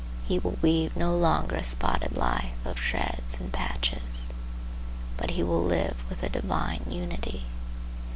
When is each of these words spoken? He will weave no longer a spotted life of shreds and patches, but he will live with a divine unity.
He 0.27 0.39
will 0.39 0.57
weave 0.63 0.95
no 0.97 1.15
longer 1.15 1.55
a 1.55 1.63
spotted 1.63 2.17
life 2.17 2.55
of 2.65 2.79
shreds 2.79 3.39
and 3.39 3.53
patches, 3.53 4.33
but 5.15 5.29
he 5.29 5.43
will 5.43 5.61
live 5.63 6.01
with 6.09 6.23
a 6.23 6.27
divine 6.29 6.81
unity. 6.89 7.45